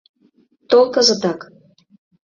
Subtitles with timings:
[0.69, 1.39] Тол кызытак!